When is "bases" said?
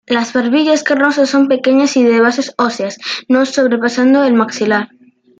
2.21-2.55